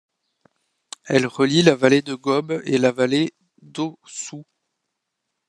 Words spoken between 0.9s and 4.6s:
Elle relie la vallée de Gaube et la vallée d'Ossoue.